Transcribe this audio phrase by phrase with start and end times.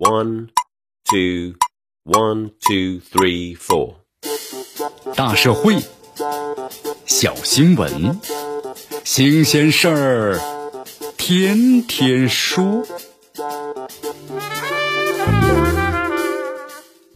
[0.00, 0.48] One,
[1.04, 1.56] two,
[2.04, 3.96] one, two, three, four。
[5.14, 5.76] 大社会，
[7.04, 8.18] 小新闻，
[9.04, 10.40] 新鲜事儿，
[11.18, 12.82] 天天说。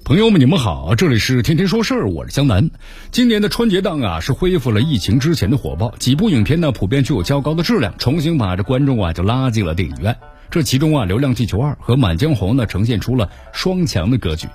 [0.05, 2.71] 朋友们，你们好，这里是天天说事儿，我是江南。
[3.11, 10.15] 今年的春节档啊，是恢复了疫情之前的火爆，几部影片呢普遍具有较高的质量，重新把这观众啊就拉进了电影院。
[10.51, 14.47] 这其中啊，《流浪地球二》和《满江红》呢，呈现出了双强的格局。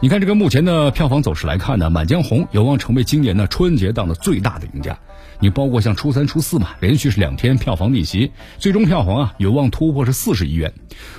[0.00, 4.98] 你看，这个目前的票房走势来看呢，《满江红》有望成为今年的春节档的最大的赢家。
[5.40, 10.72] 你包括像初三、初四嘛，连续是两天票房逆袭，最终票房啊有望突破是四十亿元。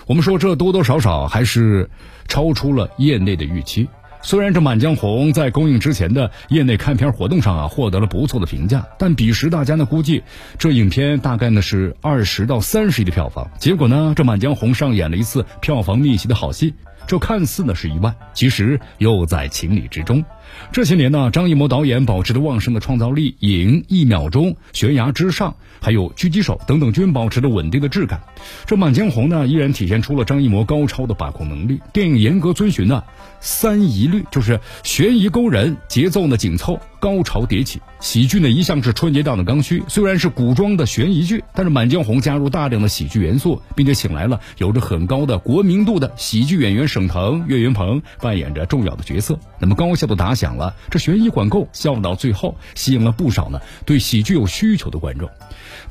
[0.07, 1.89] 我们说这多多少少还是
[2.27, 3.89] 超出了业内的预期。
[4.25, 10.23] 虽然这《满江红》在公映之前的业内看片活动上啊获得了不错的评价，但彼时大家呢估计
[10.57, 13.51] 这影片大概呢是二十到三十亿的票房。
[13.59, 16.73] 结果呢，这《满江红》上演了一次票房逆袭的好戏，
[17.05, 20.23] 这看似呢是意外，其实又在情理之中。
[20.71, 28.21] 这些年呢，张艺谋导演保持着旺盛的创造力，影一秒钟、悬崖之上，还有狙击手等等，均保持着稳定的质感。
[28.65, 31.79] 这《满江红》呢，依然体现出了张艺谋高超的把控能力。
[31.91, 33.03] 电影严格遵循呢
[33.39, 37.81] 三疑律，就是悬疑勾人，节奏呢紧凑，高潮迭起。
[37.99, 50.55] 喜剧呢一向是春节档的刚需，虽然是古装的悬疑剧，但是《满江红》加入大量的喜剧元素，并且请来了有着很高的国民度的喜剧演员沈腾、岳云鹏扮演着重要的角色，那么高效的打响。
[50.55, 55.29] 了，这悬疑缓够，笑到最后，吸引了不少呢对喜剧有需求的观众。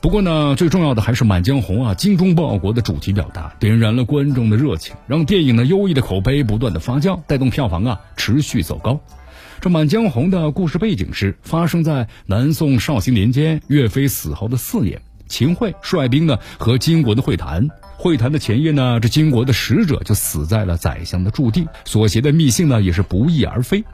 [0.01, 8.99] 不过呢，最重要的还是《满江红》啊，精忠报国的主题表达，点燃了观众的热情，让电影的优异的口碑不断的发酵，带动票房啊持续走高。
[9.63, 17.69] 这《满江红》的故事背景是发生在南宋绍兴年间，岳飞死后的四年，秦桧率兵呢和金国的会谈。
[17.97, 23.85] 会谈的前夜呢，这金国的使者就死在了宰相的驻地，所携的密信呢也是不翼而飞。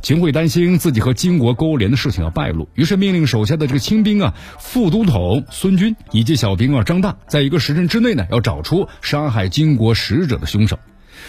[0.00, 10.78] 秦桧担心自己和金国勾连的事情要败露，于是命令手下的这个亲兵啊，副都统孙军以及小兵啊张大，在一个时辰之内呢，要找出杀害金国使者的凶手。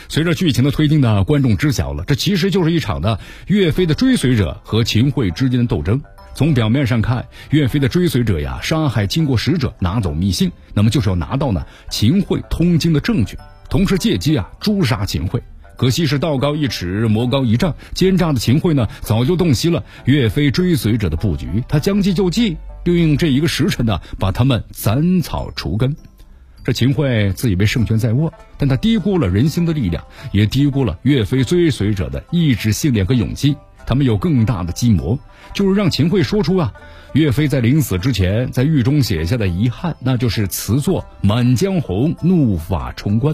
[0.09, 6.01] 随着剧情的推进呢，观众知晓了，这其实就是一场的岳飞的追随者和秦桧之间的斗争。
[6.33, 13.37] 从表面上看，岳飞的追随者呀，杀害经过使者，拿走密信，那么就是要拿到呢秦桧通经的证据，
[13.69, 15.41] 同时借机啊诛杀秦桧。
[15.77, 25.95] 可惜是道高一尺，魔高一丈，奸诈的秦桧呢，早就洞悉了岳飞追随者的布局，他将计就计，利用这一个时辰呢，把他们斩草除根。
[26.67, 33.55] 这秦桧自以为胜券在握，但他低估了人心的力量，也低估了岳飞追随者的意志、信念和勇气。
[33.85, 35.17] 他们有更大的计谋，
[35.53, 36.73] 就是让秦桧说出啊，
[37.13, 43.33] 岳飞在临死之前在狱中写下的遗憾，那就是词作《满江红》，怒发冲冠。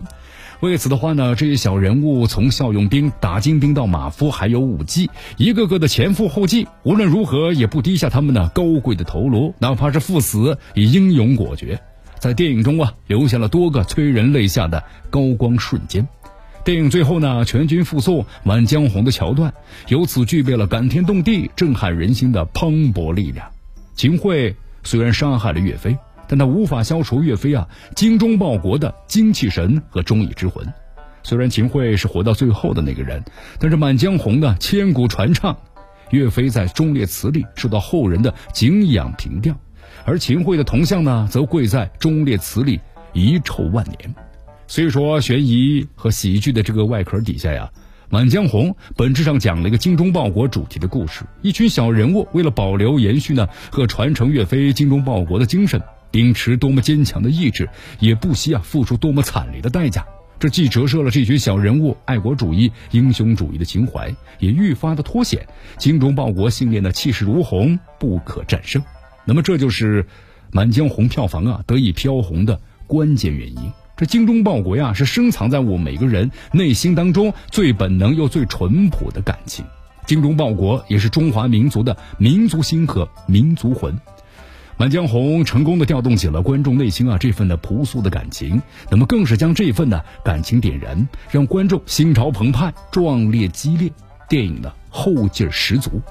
[0.60, 11.82] 为此的话呢，这些小人物从效用兵、打精兵到马夫，还有武技，一个个的前赴后继，无论如何也不低下他们的高贵的头颅，哪怕是赴死也英勇果决。
[12.24, 16.08] 在电影中啊，留下了多个催人泪下的高光瞬间。
[16.64, 19.54] 电影最后呢，全军覆送满江红的桥段，
[19.90, 23.52] 由此具备了感天动地、震撼人心的磅礴力量。
[23.94, 30.66] 秦桧虽然杀害了岳飞，但他无法消除岳飞啊精忠报国的精气神和忠义之魂。
[31.24, 33.22] 虽然秦桧是活到最后的那个人，
[33.60, 35.58] 但是满江红的千古传唱，
[36.12, 39.54] 岳飞在忠烈祠里受到后人的敬仰评调，
[40.06, 42.80] 而秦桧的铜像呢，则跪在忠烈祠里
[43.14, 44.16] 遗臭万年。
[44.68, 47.70] 所以说，悬疑和喜剧的这个外壳底下呀，
[48.10, 51.24] 《满江红》本质上讲了一个精忠报国主题的故事。
[51.42, 55.82] 一群小人物为了保留、延续呢和传承岳飞精忠报国的精神，
[56.12, 60.06] 秉持多么坚强的意志，也不惜啊付出多么惨烈的代价。
[60.40, 68.84] 这既折射了这群小人物爱国主义、英雄主义的情怀，也愈发的凸显精忠报国信念的气势如虹、不可战胜。
[69.26, 70.04] 那么，这就是
[70.52, 73.72] 《满江红》票房啊得以飘红的关键原因。
[73.96, 79.64] 这精忠报国呀，是深藏在我每个人内心当中最本能又最淳朴的感情。
[80.06, 83.94] 精忠报国也是中华民族的民族心和民族魂。
[84.76, 93.90] 《满江红》成功的调动起了观众内心啊这份的朴素的感情，那么更是将这份的感情点燃，让观众心潮澎湃、壮烈激烈，
[94.28, 96.02] 电影的后劲十足。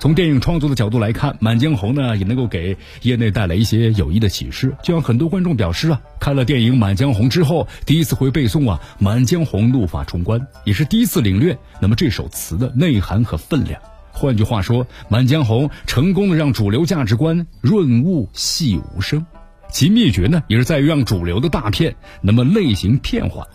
[0.00, 4.74] 从电影创作的角度来看，《满江红》呢也能够给业内带来一些有益的启示。
[4.82, 13.78] 就像很多观众表示啊，看了电影《满江红》之后，第一次会背诵啊《满江红》，怒发冲冠，也是第一次领略那么这首词的内涵和分量。
[14.10, 19.26] 换句话说，《满江红》成功的让主流价值观润物细无声，
[19.70, 23.46] 其秘诀呢也是在于让主流的大片那么类型片化。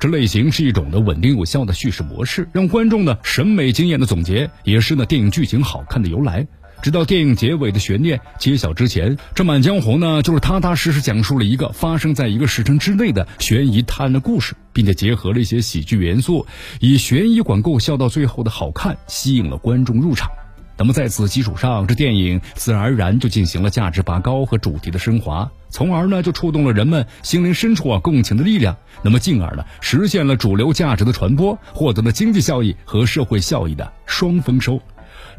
[0.00, 6.46] 这类型是一种的稳定有效的叙事模式，让观众呢审美经验的总结，也是呢电影剧情好看的由来。
[6.82, 16.46] 直到电影结尾的悬念揭晓之前，这《满江红》呢，就是踏踏实实讲述了一个发生在一个时辰之内的悬疑探案的故事，并且结合了一些喜剧元素，
[16.80, 20.28] 以悬疑管够笑到最后的好看，吸引了观众入场。
[20.76, 34.80] 那么在此基础上，这电影自然而然就进行了价值拔高和主题的升华，从而呢就触动了人们心灵深处啊共情的力量，那么进而呢实现了主流价值的传播，获得了经济效益和社会效益的双丰收。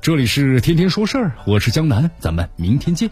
[0.01, 3.09] 这里是天天说事儿，我是江南，咱们明天见。